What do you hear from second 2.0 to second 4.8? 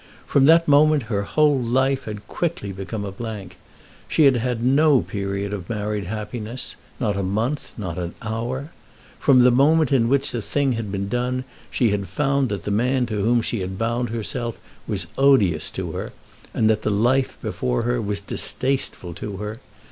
had quickly become a blank. She had had